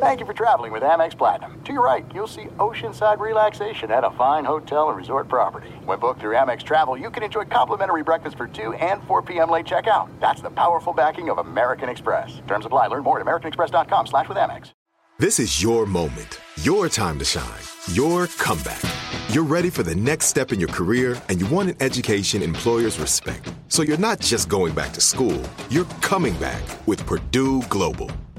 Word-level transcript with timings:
Thank 0.00 0.20
you 0.20 0.26
for 0.26 0.32
traveling 0.32 0.70
with 0.70 0.84
Amex 0.84 1.18
Platinum. 1.18 1.60
To 1.64 1.72
your 1.72 1.84
right, 1.84 2.06
you'll 2.14 2.28
see 2.28 2.44
oceanside 2.58 3.18
relaxation 3.18 3.90
at 3.90 4.04
a 4.04 4.12
fine 4.12 4.44
hotel 4.44 4.90
and 4.90 4.96
resort 4.96 5.26
property. 5.26 5.70
When 5.84 5.98
booked 5.98 6.20
through 6.20 6.36
Amex 6.36 6.62
Travel, 6.62 6.96
you 6.96 7.10
can 7.10 7.24
enjoy 7.24 7.46
complimentary 7.46 8.04
breakfast 8.04 8.36
for 8.36 8.46
2 8.46 8.74
and 8.74 9.02
4 9.08 9.22
p.m. 9.22 9.50
late 9.50 9.66
checkout. 9.66 10.08
That's 10.20 10.40
the 10.40 10.50
powerful 10.50 10.92
backing 10.92 11.30
of 11.30 11.38
American 11.38 11.88
Express. 11.88 12.40
Terms 12.46 12.64
apply. 12.64 12.86
Learn 12.86 13.02
more 13.02 13.18
at 13.18 13.26
americanexpress.com 13.26 14.06
slash 14.06 14.28
with 14.28 14.38
Amex. 14.38 14.70
This 15.18 15.40
is 15.40 15.60
your 15.60 15.84
moment, 15.84 16.38
your 16.62 16.88
time 16.88 17.18
to 17.18 17.24
shine, 17.24 17.64
your 17.90 18.28
comeback. 18.28 18.82
You're 19.30 19.42
ready 19.42 19.68
for 19.68 19.82
the 19.82 19.96
next 19.96 20.26
step 20.26 20.52
in 20.52 20.60
your 20.60 20.68
career 20.68 21.20
and 21.28 21.40
you 21.40 21.46
want 21.48 21.70
an 21.70 21.76
education 21.80 22.40
employers 22.40 23.00
respect. 23.00 23.52
So 23.66 23.82
you're 23.82 23.98
not 23.98 24.20
just 24.20 24.48
going 24.48 24.74
back 24.74 24.92
to 24.92 25.00
school, 25.00 25.42
you're 25.70 25.86
coming 26.02 26.34
back 26.34 26.62
with 26.86 27.04
Purdue 27.04 27.62
Global. 27.62 28.12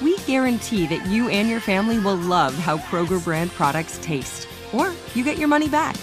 we 0.00 0.16
guarantee 0.18 0.86
that 0.86 1.06
you 1.06 1.28
and 1.28 1.48
your 1.48 1.60
family 1.60 1.98
will 1.98 2.16
love 2.16 2.54
how 2.54 2.78
Kroger 2.78 3.22
brand 3.22 3.50
products 3.50 3.98
taste, 4.02 4.48
or 4.72 4.92
you 5.14 5.24
get 5.24 5.38
your 5.38 5.48
money 5.48 5.68
back. 5.68 5.96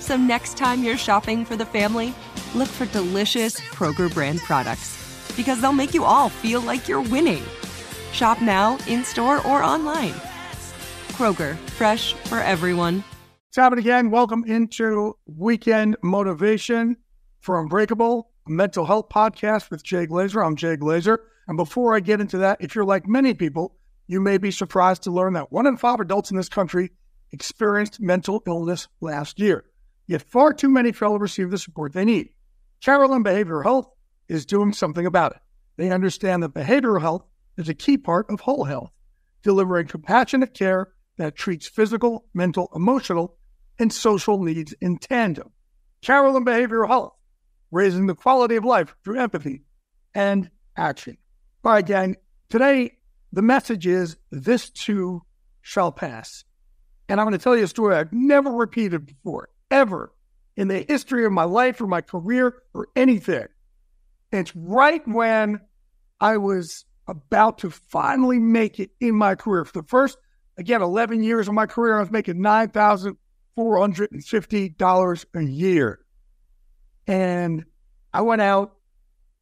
So 0.00 0.16
next 0.16 0.56
time 0.56 0.82
you're 0.82 0.96
shopping 0.96 1.44
for 1.44 1.56
the 1.56 1.66
family, 1.66 2.14
look 2.54 2.68
for 2.68 2.86
delicious 2.86 3.60
Kroger 3.60 4.12
brand 4.12 4.40
products 4.40 4.98
because 5.36 5.60
they'll 5.60 5.72
make 5.72 5.94
you 5.94 6.04
all 6.04 6.28
feel 6.28 6.60
like 6.60 6.88
you're 6.88 7.02
winning. 7.02 7.42
Shop 8.12 8.40
now, 8.42 8.78
in 8.86 9.04
store, 9.04 9.38
or 9.46 9.62
online. 9.62 10.14
Kroger, 11.12 11.56
fresh 11.70 12.14
for 12.14 12.38
everyone. 12.38 13.04
It's 13.48 13.56
happening 13.56 13.84
again. 13.84 14.10
Welcome 14.10 14.44
into 14.46 15.16
Weekend 15.26 15.96
Motivation 16.02 16.96
for 17.40 17.60
Unbreakable, 17.60 18.30
a 18.46 18.50
mental 18.50 18.86
health 18.86 19.08
podcast 19.10 19.70
with 19.70 19.82
Jay 19.82 20.06
Glazer. 20.06 20.44
I'm 20.44 20.56
Jay 20.56 20.76
Glazer. 20.76 21.18
And 21.48 21.56
before 21.56 21.94
I 21.94 22.00
get 22.00 22.20
into 22.20 22.38
that, 22.38 22.58
if 22.60 22.74
you're 22.74 22.84
like 22.84 23.06
many 23.06 23.34
people, 23.34 23.76
you 24.06 24.20
may 24.20 24.38
be 24.38 24.50
surprised 24.50 25.02
to 25.04 25.10
learn 25.10 25.32
that 25.34 25.52
one 25.52 25.66
in 25.66 25.76
five 25.76 26.00
adults 26.00 26.30
in 26.30 26.36
this 26.36 26.48
country 26.48 26.90
experienced 27.32 28.00
mental 28.00 28.42
illness 28.46 28.88
last 29.00 29.40
year. 29.40 29.64
Yet 30.06 30.22
far 30.22 30.52
too 30.52 30.68
many 30.68 30.92
fail 30.92 31.12
to 31.14 31.18
receive 31.18 31.50
the 31.50 31.58
support 31.58 31.92
they 31.92 32.04
need. 32.04 32.30
Carelon 32.80 33.24
Behavioral 33.24 33.62
Health 33.62 33.88
is 34.28 34.44
doing 34.44 34.72
something 34.72 35.06
about 35.06 35.32
it. 35.32 35.38
They 35.76 35.90
understand 35.90 36.42
that 36.42 36.54
behavioral 36.54 37.00
health 37.00 37.24
is 37.56 37.68
a 37.68 37.74
key 37.74 37.96
part 37.96 38.28
of 38.30 38.40
whole 38.40 38.64
health, 38.64 38.90
delivering 39.42 39.86
compassionate 39.86 40.54
care 40.54 40.92
that 41.16 41.36
treats 41.36 41.68
physical, 41.68 42.26
mental, 42.34 42.70
emotional, 42.74 43.36
and 43.78 43.92
social 43.92 44.42
needs 44.42 44.74
in 44.80 44.98
tandem. 44.98 45.50
Carelon 46.02 46.44
Behavioral 46.44 46.88
Health, 46.88 47.14
raising 47.70 48.06
the 48.06 48.14
quality 48.14 48.56
of 48.56 48.64
life 48.64 48.94
through 49.04 49.20
empathy 49.20 49.62
and 50.14 50.50
action. 50.76 51.16
All 51.64 51.72
right, 51.72 51.86
gang. 51.86 52.16
Today, 52.50 52.98
the 53.32 53.40
message 53.40 53.86
is 53.86 54.16
this 54.32 54.68
too 54.68 55.22
shall 55.60 55.92
pass. 55.92 56.42
And 57.08 57.20
I'm 57.20 57.26
going 57.26 57.38
to 57.38 57.42
tell 57.42 57.56
you 57.56 57.62
a 57.62 57.68
story 57.68 57.94
I've 57.94 58.12
never 58.12 58.50
repeated 58.50 59.06
before, 59.06 59.48
ever 59.70 60.12
in 60.56 60.66
the 60.66 60.84
history 60.88 61.24
of 61.24 61.30
my 61.30 61.44
life 61.44 61.80
or 61.80 61.86
my 61.86 62.00
career 62.00 62.56
or 62.74 62.88
anything. 62.96 63.46
It's 64.32 64.56
right 64.56 65.06
when 65.06 65.60
I 66.20 66.38
was 66.38 66.84
about 67.06 67.58
to 67.58 67.70
finally 67.70 68.40
make 68.40 68.80
it 68.80 68.90
in 68.98 69.14
my 69.14 69.36
career. 69.36 69.64
For 69.64 69.82
the 69.82 69.86
first, 69.86 70.18
again, 70.58 70.82
11 70.82 71.22
years 71.22 71.46
of 71.46 71.54
my 71.54 71.66
career, 71.66 71.98
I 71.98 72.00
was 72.00 72.10
making 72.10 72.38
$9,450 72.38 75.24
a 75.32 75.44
year. 75.44 76.00
And 77.06 77.66
I 78.12 78.22
went 78.22 78.42
out 78.42 78.74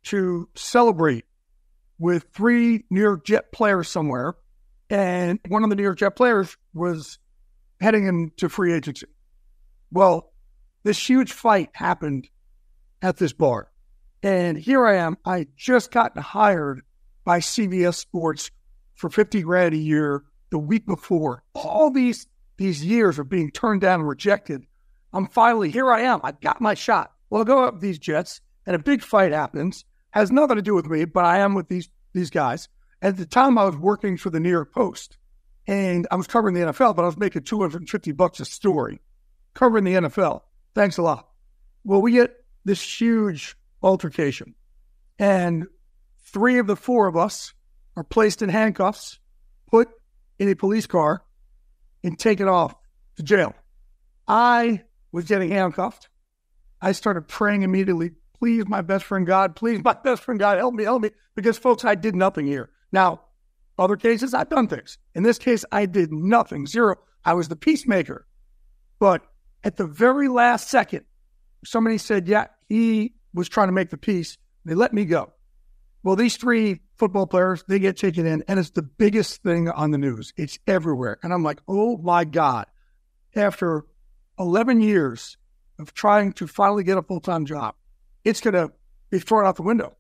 to 0.03 0.51
celebrate 0.55 1.25
with 2.01 2.25
three 2.35 2.85
New 2.91 3.01
York 3.01 3.25
Jet 3.25 3.53
players 3.53 3.89
somewhere. 3.89 4.35
And 4.89 5.39
one 5.47 5.63
of 5.63 5.71
the 5.71 5.77
New 5.77 5.85
York 5.85 5.99
Jet 5.99 6.17
players 6.17 6.57
was 6.75 7.19
heading 7.81 8.07
into 8.07 8.49
free 8.49 8.73
agency. 8.73 9.07
Well, 9.93 10.33
this 10.83 11.09
huge 11.09 11.33
fight 11.33 11.71
happened 11.75 12.29
at 13.03 13.19
this 13.19 13.33
bar. 13.33 13.71
And 14.23 14.59
here 14.59 14.85
I 14.87 14.97
am. 14.97 15.19
I 15.25 15.47
just 15.57 15.93
gotten 15.93 16.23
hired 16.23 16.81
by 17.25 17.39
CBS 17.39 17.95
Sports 17.95 18.51
for 18.95 19.11
50 19.11 19.43
grand 19.43 19.75
a 19.75 19.79
year 19.79 20.25
the 20.51 20.59
week 20.59 20.87
before. 20.87 21.45
All 21.55 21.91
these 21.91 22.27
these 22.57 22.85
years 22.85 23.19
of 23.19 23.31
being 23.31 23.51
turned 23.51 23.81
down 23.81 24.01
and 24.01 24.09
rejected. 24.09 24.63
I'm 25.13 25.29
finally 25.29 25.71
here 25.71 25.91
I 25.91 26.03
am. 26.03 26.21
I 26.23 26.33
got 26.33 26.61
my 26.61 26.75
shot. 26.75 27.13
Well, 27.31 27.43
I 27.43 27.45
go 27.45 27.65
up 27.65 27.81
these 27.81 27.99
jets 27.99 28.41
and 28.67 28.77
a 28.77 28.79
big 28.79 29.03
fight 29.03 29.33
happens. 29.33 29.85
Has 30.13 30.31
nothing 30.31 30.57
to 30.57 30.63
do 30.63 30.75
with 30.75 30.87
me, 30.87 31.05
but 31.05 31.25
I 31.25 31.39
am 31.39 31.55
with 31.55 31.69
these 31.69 31.89
these 32.13 32.31
guys. 32.31 32.69
At 33.03 33.17
the 33.17 33.27
time 33.27 33.57
I 33.57 33.65
was 33.65 33.77
working 33.77 34.17
for 34.17 34.31
the 34.31 34.41
New 34.41 34.51
York 34.51 34.75
Post 34.75 35.17
and 35.67 36.07
I 36.11 36.17
was 36.17 36.27
covering 36.27 36.55
the 36.55 36.73
NFL, 36.73 36.97
but 36.97 37.03
I 37.03 37.07
was 37.07 37.17
making 37.17 37.43
250 37.43 38.13
bucks 38.13 38.41
a 38.41 38.45
story 38.45 39.01
covering 39.55 39.85
the 39.85 39.95
NFL. 39.95 40.43
Thanks 40.75 40.99
a 40.99 41.03
lot. 41.03 41.29
Well, 41.85 42.03
we 42.03 42.13
get 42.13 42.35
this 42.65 42.83
huge 43.01 43.57
altercation, 43.83 44.55
and 45.19 45.67
three 46.25 46.59
of 46.59 46.67
the 46.67 46.77
four 46.77 47.07
of 47.07 47.17
us 47.17 47.55
are 47.97 48.05
placed 48.05 48.43
in 48.43 48.49
handcuffs, 48.49 49.19
put 49.71 49.89
in 50.39 50.49
a 50.49 50.55
police 50.57 50.87
car, 50.87 51.23
and 52.03 52.19
taken 52.19 52.49
off 52.49 52.75
to 53.17 53.23
jail. 53.23 53.55
I 54.29 54.83
was 55.13 55.25
getting 55.25 55.51
handcuffed. 55.51 56.09
I 56.81 56.93
started 56.93 57.29
praying 57.29 57.63
immediately, 57.63 58.13
please, 58.41 58.67
my 58.67 58.81
best 58.81 59.05
friend 59.05 59.27
God, 59.27 59.55
please, 59.55 59.85
my 59.85 59.93
best 60.05 60.23
friend 60.23 60.41
God, 60.41 60.59
help 60.59 60.75
me, 60.75 60.85
help 60.85 61.03
me. 61.03 61.11
Because, 61.37 61.59
folks, 61.59 61.85
I 61.85 61.95
did 61.95 62.17
nothing 62.17 62.47
here. 62.47 62.71
Now, 62.91 63.21
other 63.79 63.97
cases, 63.97 64.35
I've 64.35 64.49
done 64.49 64.67
things. 64.67 64.99
In 65.15 65.23
this 65.23 65.39
case, 65.39 65.65
I 65.71 65.87
did 65.87 66.13
nothing, 66.13 66.67
zero. 66.67 66.97
I 67.25 67.35
was 67.35 67.49
the 67.49 67.57
peacemaker. 67.57 68.27
But 68.99 69.23
at 69.63 69.77
the 69.77 69.87
very 69.87 70.29
last 70.29 70.69
second, 70.69 71.05
somebody 71.65 71.99
said, 71.99 72.27
yeah, 72.27 72.47
he 72.69 73.15
was 73.33 73.49
trying 73.49 73.69
to 73.69 73.73
make 73.73 73.91
the 73.91 73.97
peace. 73.97 74.37
They 74.65 74.75
let 74.75 74.93
me 74.93 75.05
go. 75.05 75.33
Well, 76.03 76.17
these 76.17 76.37
three 76.37 76.81
football 76.97 77.27
players, 77.27 77.63
they 77.69 77.79
get 77.79 77.97
taken 77.97 78.27
in, 78.27 78.43
and 78.49 78.59
it's 78.59 78.71
the 78.71 78.83
biggest 78.83 79.43
thing 79.43 79.69
on 79.69 79.91
the 79.91 79.99
news. 79.99 80.33
It's 80.37 80.59
everywhere. 80.67 81.19
And 81.23 81.33
I'm 81.33 81.43
like, 81.43 81.61
oh 81.69 81.99
my 81.99 82.25
God. 82.25 82.67
After 83.37 83.85
11 84.39 84.81
years 84.81 85.37
of 85.79 85.95
trying 85.95 86.33
to 86.35 86.47
finally 86.47 86.85
get 86.85 86.99
a 86.99 87.03
full 87.03 87.21
time 87.21 87.47
job, 87.47 87.75
it's 88.25 88.41
going 88.41 88.55
to 88.55 88.73
be 89.11 89.19
thrown 89.19 89.47
out 89.47 89.57
the 89.57 89.63
window 89.63 89.97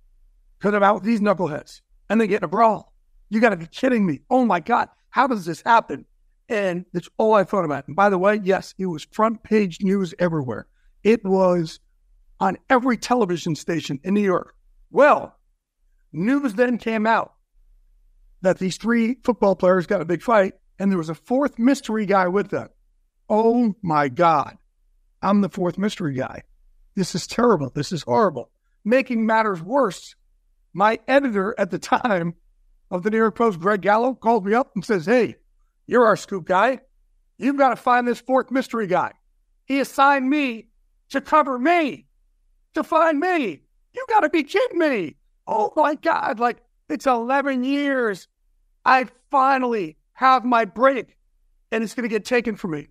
because 0.58 0.74
I'm 0.74 0.82
out 0.82 0.96
with 0.96 1.04
these 1.04 1.20
knuckleheads 1.20 1.80
and 2.08 2.20
they 2.20 2.26
get 2.26 2.38
in 2.38 2.44
a 2.44 2.48
brawl. 2.48 2.92
You 3.28 3.40
got 3.40 3.50
to 3.50 3.56
be 3.56 3.66
kidding 3.66 4.06
me. 4.06 4.20
Oh 4.30 4.44
my 4.44 4.60
God. 4.60 4.88
How 5.10 5.26
does 5.26 5.44
this 5.44 5.62
happen? 5.62 6.04
And 6.48 6.84
that's 6.92 7.08
all 7.16 7.34
I 7.34 7.44
thought 7.44 7.64
about. 7.64 7.86
And 7.86 7.96
by 7.96 8.10
the 8.10 8.18
way, 8.18 8.40
yes, 8.42 8.74
it 8.78 8.86
was 8.86 9.06
front 9.12 9.42
page 9.42 9.78
news 9.80 10.14
everywhere. 10.18 10.66
It 11.04 11.24
was 11.24 11.80
on 12.40 12.56
every 12.68 12.96
television 12.96 13.54
station 13.54 14.00
in 14.02 14.14
New 14.14 14.20
York. 14.20 14.54
Well, 14.90 15.36
news 16.12 16.54
then 16.54 16.78
came 16.78 17.06
out 17.06 17.34
that 18.42 18.58
these 18.58 18.76
three 18.76 19.18
football 19.22 19.54
players 19.54 19.86
got 19.86 20.00
a 20.00 20.06
big 20.06 20.22
fight, 20.22 20.54
and 20.78 20.90
there 20.90 20.98
was 20.98 21.10
a 21.10 21.14
fourth 21.14 21.58
mystery 21.58 22.06
guy 22.06 22.26
with 22.26 22.50
them. 22.50 22.68
Oh 23.28 23.74
my 23.82 24.08
God. 24.08 24.56
I'm 25.22 25.42
the 25.42 25.48
fourth 25.48 25.78
mystery 25.78 26.14
guy. 26.14 26.42
This 27.00 27.14
is 27.14 27.26
terrible. 27.26 27.70
This 27.70 27.92
is 27.92 28.02
horrible. 28.02 28.50
Making 28.84 29.24
matters 29.24 29.62
worse, 29.62 30.16
my 30.74 30.98
editor 31.08 31.54
at 31.56 31.70
the 31.70 31.78
time 31.78 32.34
of 32.90 33.04
the 33.04 33.10
New 33.10 33.16
York 33.16 33.36
Post, 33.36 33.58
Greg 33.58 33.80
Gallo, 33.80 34.12
called 34.12 34.44
me 34.44 34.52
up 34.52 34.72
and 34.74 34.84
says, 34.84 35.06
Hey, 35.06 35.36
you're 35.86 36.04
our 36.04 36.18
scoop 36.18 36.44
guy. 36.44 36.80
You've 37.38 37.56
got 37.56 37.70
to 37.70 37.76
find 37.76 38.06
this 38.06 38.20
fourth 38.20 38.50
mystery 38.50 38.86
guy. 38.86 39.12
He 39.64 39.80
assigned 39.80 40.28
me 40.28 40.68
to 41.08 41.22
cover 41.22 41.58
me, 41.58 42.06
to 42.74 42.84
find 42.84 43.18
me. 43.18 43.62
You 43.94 44.04
got 44.10 44.20
to 44.20 44.28
be 44.28 44.44
kidding 44.44 44.78
me. 44.78 45.16
Oh 45.46 45.72
my 45.76 45.94
God. 45.94 46.38
Like, 46.38 46.58
it's 46.90 47.06
11 47.06 47.64
years. 47.64 48.28
I 48.84 49.06
finally 49.30 49.96
have 50.12 50.44
my 50.44 50.66
break, 50.66 51.16
and 51.72 51.82
it's 51.82 51.94
going 51.94 52.06
to 52.06 52.14
get 52.14 52.26
taken 52.26 52.56
from 52.56 52.72
me. 52.72 52.88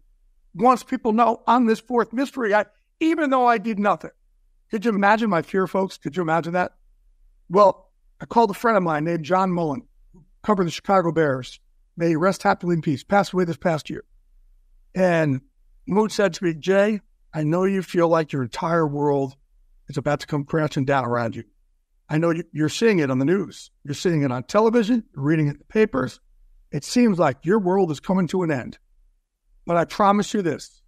Once 0.55 0.81
people 0.81 1.13
know 1.13 1.43
I'm 1.45 1.67
this 1.67 1.79
fourth 1.79 2.11
mystery 2.11 2.49
guy, 2.49 2.65
even 2.99 3.29
though 3.29 3.45
I 3.45 3.57
did 3.57 3.79
nothing. 3.79 4.11
Could 4.71 4.85
you 4.85 4.91
imagine 4.91 5.29
my 5.29 5.41
fear, 5.41 5.67
folks? 5.67 5.97
Could 5.97 6.15
you 6.15 6.21
imagine 6.21 6.53
that? 6.53 6.73
Well, 7.49 7.91
I 8.21 8.25
called 8.25 8.51
a 8.51 8.55
friend 8.55 8.77
of 8.77 8.83
mine 8.83 9.05
named 9.05 9.23
John 9.23 9.51
Mullin, 9.51 9.87
who 10.13 10.23
covered 10.43 10.67
the 10.67 10.71
Chicago 10.71 11.11
Bears. 11.11 11.59
May 11.97 12.09
he 12.09 12.15
rest 12.15 12.43
happily 12.43 12.75
in 12.75 12.81
peace. 12.81 13.03
Passed 13.03 13.33
away 13.33 13.45
this 13.45 13.57
past 13.57 13.89
year. 13.89 14.03
And 14.93 15.41
Moon 15.87 16.09
said 16.09 16.33
to 16.35 16.43
me, 16.43 16.53
Jay, 16.53 17.01
I 17.33 17.43
know 17.43 17.63
you 17.63 17.81
feel 17.81 18.07
like 18.07 18.31
your 18.31 18.43
entire 18.43 18.87
world 18.87 19.35
is 19.87 19.97
about 19.97 20.19
to 20.21 20.27
come 20.27 20.45
crashing 20.45 20.85
down 20.85 21.05
around 21.05 21.35
you. 21.35 21.43
I 22.09 22.17
know 22.17 22.33
you're 22.51 22.69
seeing 22.69 22.99
it 22.99 23.11
on 23.11 23.19
the 23.19 23.25
news. 23.25 23.69
You're 23.83 23.93
seeing 23.93 24.23
it 24.23 24.31
on 24.31 24.43
television, 24.43 25.03
you're 25.13 25.23
reading 25.23 25.47
it 25.47 25.51
in 25.51 25.57
the 25.59 25.65
papers. 25.65 26.19
It 26.71 26.83
seems 26.83 27.19
like 27.19 27.45
your 27.45 27.59
world 27.59 27.91
is 27.91 27.99
coming 27.99 28.27
to 28.27 28.43
an 28.43 28.51
end. 28.51 28.77
But 29.65 29.77
I 29.77 29.85
promise 29.85 30.33
you 30.33 30.41
this 30.41 30.81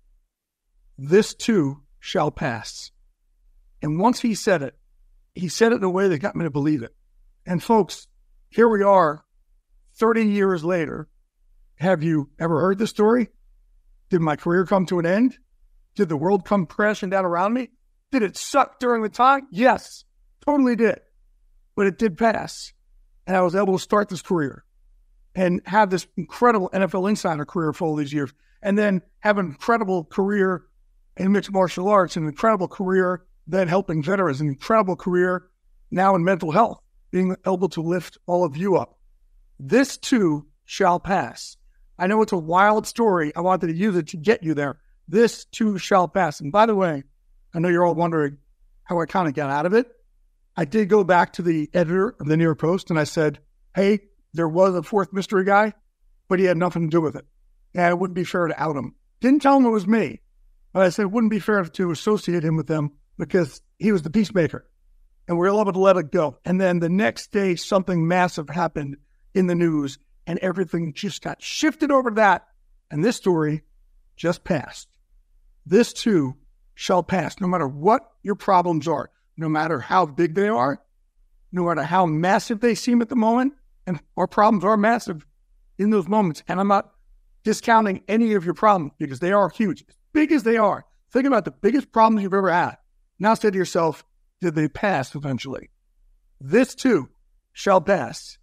this 0.97 1.33
too 1.33 1.81
shall 2.01 2.31
pass. 2.31 2.91
And 3.81 3.99
once 3.99 4.19
he 4.19 4.35
said 4.35 4.61
it, 4.61 4.75
he 5.33 5.47
said 5.47 5.71
it 5.71 5.77
in 5.77 5.83
a 5.83 5.89
way 5.89 6.09
that 6.09 6.19
got 6.19 6.35
me 6.35 6.43
to 6.43 6.49
believe 6.49 6.83
it. 6.83 6.93
And 7.45 7.63
folks, 7.63 8.07
here 8.49 8.67
we 8.67 8.83
are 8.83 9.23
30 9.95 10.25
years 10.25 10.65
later. 10.65 11.07
Have 11.75 12.03
you 12.03 12.29
ever 12.39 12.59
heard 12.59 12.79
the 12.79 12.87
story? 12.87 13.29
Did 14.09 14.19
my 14.19 14.35
career 14.35 14.65
come 14.65 14.85
to 14.87 14.99
an 14.99 15.05
end? 15.05 15.37
Did 15.95 16.09
the 16.09 16.17
world 16.17 16.43
come 16.43 16.65
crashing 16.65 17.09
down 17.09 17.23
around 17.23 17.53
me? 17.53 17.69
Did 18.11 18.23
it 18.23 18.35
suck 18.35 18.79
during 18.79 19.03
the 19.03 19.09
time? 19.09 19.47
Yes, 19.51 20.03
totally 20.45 20.75
did. 20.75 20.99
But 21.75 21.87
it 21.87 21.97
did 21.97 22.17
pass. 22.17 22.73
And 23.25 23.37
I 23.37 23.41
was 23.41 23.55
able 23.55 23.77
to 23.77 23.83
start 23.83 24.09
this 24.09 24.21
career 24.21 24.65
and 25.33 25.61
have 25.65 25.89
this 25.89 26.07
incredible 26.17 26.69
NFL 26.73 27.09
insider 27.09 27.45
career 27.45 27.71
for 27.71 27.85
all 27.85 27.95
these 27.95 28.11
years. 28.11 28.33
And 28.61 28.77
then 28.77 29.01
have 29.19 29.37
an 29.37 29.45
incredible 29.45 30.03
career 30.03 30.63
in 31.17 31.31
mixed 31.31 31.51
martial 31.51 31.87
arts, 31.87 32.15
an 32.15 32.25
incredible 32.25 32.67
career 32.67 33.25
then 33.47 33.67
helping 33.67 34.03
veterans, 34.03 34.41
an 34.41 34.47
incredible 34.47 34.95
career 34.95 35.43
now 35.89 36.15
in 36.15 36.23
mental 36.23 36.51
health, 36.51 36.81
being 37.11 37.35
able 37.45 37.69
to 37.69 37.81
lift 37.81 38.17
all 38.25 38.43
of 38.43 38.55
you 38.55 38.77
up. 38.77 38.97
This 39.59 39.97
too 39.97 40.47
shall 40.65 40.99
pass. 40.99 41.57
I 41.99 42.07
know 42.07 42.21
it's 42.21 42.31
a 42.31 42.37
wild 42.37 42.87
story. 42.87 43.31
I 43.35 43.41
wanted 43.41 43.67
to 43.67 43.75
use 43.75 43.95
it 43.95 44.07
to 44.09 44.17
get 44.17 44.43
you 44.43 44.53
there. 44.53 44.79
This 45.07 45.45
too 45.45 45.77
shall 45.77 46.07
pass. 46.07 46.39
And 46.39 46.51
by 46.51 46.65
the 46.65 46.75
way, 46.75 47.03
I 47.53 47.59
know 47.59 47.67
you're 47.67 47.85
all 47.85 47.93
wondering 47.93 48.37
how 48.83 48.99
I 49.01 49.05
kind 49.05 49.27
of 49.27 49.33
got 49.33 49.49
out 49.49 49.65
of 49.65 49.73
it. 49.73 49.91
I 50.55 50.65
did 50.65 50.89
go 50.89 51.03
back 51.03 51.33
to 51.33 51.41
the 51.41 51.69
editor 51.73 52.15
of 52.19 52.27
the 52.27 52.37
New 52.37 52.43
York 52.43 52.59
Post 52.59 52.89
and 52.89 52.99
I 52.99 53.03
said, 53.03 53.39
Hey, 53.75 53.99
there 54.33 54.49
was 54.49 54.75
a 54.75 54.83
fourth 54.83 55.13
mystery 55.13 55.45
guy, 55.45 55.73
but 56.27 56.39
he 56.39 56.45
had 56.45 56.57
nothing 56.57 56.89
to 56.89 56.95
do 56.95 57.01
with 57.01 57.15
it. 57.15 57.25
And 57.73 57.89
it 57.89 57.99
wouldn't 57.99 58.15
be 58.15 58.23
fair 58.23 58.47
to 58.47 58.61
out 58.61 58.75
him. 58.75 58.95
Didn't 59.19 59.41
tell 59.41 59.57
him 59.57 59.65
it 59.65 59.69
was 59.69 59.87
me, 59.87 60.21
I 60.73 60.89
said 60.89 61.03
it 61.03 61.11
wouldn't 61.11 61.31
be 61.31 61.39
fair 61.39 61.63
to 61.63 61.91
associate 61.91 62.43
him 62.43 62.55
with 62.55 62.67
them 62.67 62.91
because 63.17 63.61
he 63.77 63.91
was 63.91 64.03
the 64.03 64.09
peacemaker. 64.09 64.65
And 65.27 65.37
we 65.37 65.47
were 65.47 65.61
able 65.61 65.73
to 65.73 65.79
let 65.79 65.97
it 65.97 66.11
go. 66.11 66.37
And 66.45 66.59
then 66.59 66.79
the 66.79 66.89
next 66.89 67.31
day, 67.31 67.55
something 67.55 68.07
massive 68.07 68.49
happened 68.49 68.97
in 69.33 69.47
the 69.47 69.55
news, 69.55 69.97
and 70.27 70.39
everything 70.39 70.93
just 70.93 71.21
got 71.21 71.41
shifted 71.41 71.91
over 71.91 72.11
that. 72.11 72.47
And 72.89 73.03
this 73.03 73.15
story 73.15 73.63
just 74.15 74.43
passed. 74.43 74.87
This 75.65 75.93
too 75.93 76.35
shall 76.75 77.03
pass, 77.03 77.39
no 77.39 77.47
matter 77.47 77.67
what 77.67 78.11
your 78.23 78.35
problems 78.35 78.87
are, 78.87 79.11
no 79.37 79.47
matter 79.47 79.79
how 79.79 80.05
big 80.05 80.35
they 80.35 80.47
are, 80.47 80.81
no 81.51 81.65
matter 81.65 81.83
how 81.83 82.05
massive 82.05 82.59
they 82.59 82.75
seem 82.75 83.01
at 83.01 83.09
the 83.09 83.15
moment. 83.15 83.53
And 83.85 83.99
our 84.17 84.27
problems 84.27 84.63
are 84.63 84.77
massive 84.77 85.25
in 85.77 85.89
those 85.89 86.07
moments. 86.07 86.43
And 86.47 86.59
I'm 86.59 86.67
not 86.67 86.91
discounting 87.43 88.03
any 88.07 88.33
of 88.33 88.45
your 88.45 88.53
problems 88.53 88.93
because 88.97 89.19
they 89.19 89.31
are 89.31 89.49
huge, 89.49 89.85
big 90.13 90.31
as 90.31 90.43
they 90.43 90.57
are. 90.57 90.85
Think 91.11 91.25
about 91.25 91.45
the 91.45 91.51
biggest 91.51 91.91
problems 91.91 92.23
you've 92.23 92.33
ever 92.33 92.51
had. 92.51 92.77
Now 93.19 93.33
say 93.33 93.51
to 93.51 93.57
yourself, 93.57 94.05
did 94.39 94.55
they 94.55 94.67
pass 94.67 95.13
eventually? 95.15 95.69
This 96.39 96.73
too 96.73 97.09
shall 97.53 97.81
pass. 97.81 98.37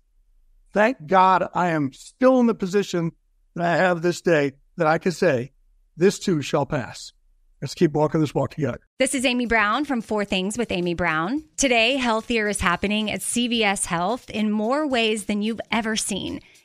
Thank 0.73 1.07
God 1.07 1.49
I 1.55 1.69
am 1.69 1.93
still 1.93 2.41
in 2.41 2.47
the 2.47 2.55
position 2.55 3.13
that 3.55 3.67
I 3.67 3.77
have 3.77 4.03
this 4.03 4.21
day 4.21 4.53
that 4.77 4.87
I 4.87 4.99
can 4.99 5.13
say, 5.13 5.53
this 5.97 6.19
too 6.19 6.43
shall 6.43 6.67
pass. 6.67 7.13
Let's 7.61 7.75
keep 7.75 7.93
walking 7.93 8.21
this 8.21 8.35
walk 8.35 8.51
together. 8.51 8.79
This 9.01 9.15
is 9.15 9.25
Amy 9.25 9.47
Brown 9.47 9.85
from 9.85 10.01
Four 10.01 10.25
Things 10.25 10.57
with 10.57 10.71
Amy 10.71 10.95
Brown. 10.95 11.43
Today, 11.57 11.97
healthier 11.97 12.47
is 12.47 12.61
happening 12.61 13.11
at 13.11 13.21
CVS 13.21 13.87
Health 13.87 14.31
in 14.31 14.53
more 14.53 14.87
ways 14.87 15.25
than 15.25 15.43
you've 15.43 15.61
ever 15.73 15.97
seen. 15.97 16.41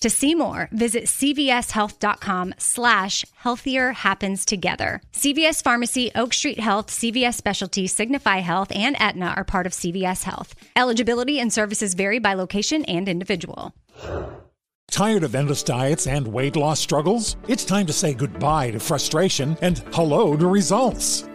To 0.00 0.08
see 0.08 0.34
more, 0.34 0.70
visit 0.72 1.04
cvshealth.com 1.04 2.54
slash 2.56 3.24
healthier 3.34 3.92
happens 3.92 4.46
together. 4.46 5.02
CVS 5.12 5.62
Pharmacy, 5.62 6.10
Oak 6.14 6.32
Street 6.32 6.58
Health, 6.58 6.86
CVS 6.86 7.34
Specialty, 7.34 7.86
Signify 7.86 8.38
Health, 8.38 8.72
and 8.74 8.96
Aetna 8.98 9.34
are 9.36 9.44
part 9.44 9.66
of 9.66 9.72
CVS 9.72 10.22
Health. 10.22 10.54
Eligibility 10.74 11.38
and 11.38 11.52
services 11.52 11.92
vary 11.92 12.18
by 12.18 12.32
location 12.32 12.84
and 12.86 13.10
individual. 13.10 13.74
Tired 14.90 15.22
of 15.22 15.34
endless 15.34 15.62
diets 15.62 16.06
and 16.06 16.26
weight 16.26 16.56
loss 16.56 16.80
struggles? 16.80 17.36
It's 17.46 17.64
time 17.64 17.86
to 17.86 17.92
say 17.92 18.14
goodbye 18.14 18.70
to 18.72 18.80
frustration 18.80 19.56
and 19.60 19.78
hello 19.92 20.36
to 20.36 20.46
results. 20.46 21.29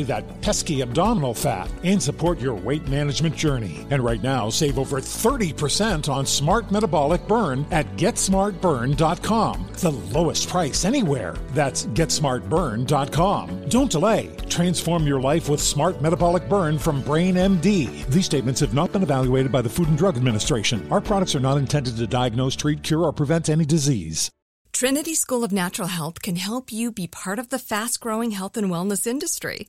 that 0.00 0.40
pesky 0.40 0.80
abdominal 0.80 1.34
fat, 1.34 1.70
and 1.84 2.02
support 2.02 2.40
your 2.40 2.54
weight 2.54 2.88
management 2.88 3.36
journey. 3.36 3.86
And 3.90 4.02
right 4.02 4.22
now, 4.22 4.48
save 4.48 4.78
over 4.78 4.98
30% 4.98 6.08
on 6.08 6.24
Smart 6.24 6.70
Metabolic 6.72 7.28
Burn 7.28 7.66
at 7.70 7.86
GetSmartBurn.com. 7.96 9.66
The 9.74 9.90
lowest 9.90 10.48
price 10.48 10.86
anywhere. 10.86 11.34
That's 11.50 11.84
GetSmartBurn.com. 11.86 13.68
Don't 13.68 13.90
delay. 13.90 14.34
Transform 14.48 15.06
your 15.06 15.20
life 15.20 15.50
with 15.50 15.60
Smart 15.60 16.00
Metabolic 16.00 16.48
Burn 16.48 16.78
from 16.78 17.02
Brain 17.02 17.34
MD. 17.34 18.06
These 18.06 18.24
statements 18.24 18.60
have 18.60 18.72
not 18.72 18.92
been 18.92 19.02
evaluated 19.02 19.52
by 19.52 19.60
the 19.60 19.68
Food 19.68 19.88
and 19.88 19.98
Drug 19.98 20.16
Administration. 20.16 20.90
Our 20.90 21.02
products 21.02 21.34
are 21.34 21.40
not 21.40 21.58
intended 21.58 21.96
to 21.98 22.06
diagnose, 22.06 22.56
treat, 22.56 22.82
cure, 22.82 23.02
or 23.02 23.12
prevent 23.12 23.50
any 23.50 23.66
disease. 23.66 24.30
Trinity 24.72 25.14
School 25.14 25.44
of 25.44 25.52
Natural 25.52 25.88
Health 25.88 26.22
can 26.22 26.36
help 26.36 26.72
you 26.72 26.90
be 26.90 27.06
part 27.06 27.38
of 27.38 27.50
the 27.50 27.58
fast 27.58 28.00
growing 28.00 28.30
health 28.30 28.56
and 28.56 28.68
wellness 28.70 29.06
industry. 29.06 29.68